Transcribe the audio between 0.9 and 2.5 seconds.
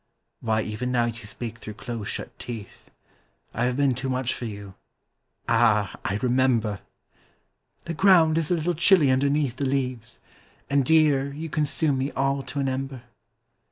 now you speak through close shut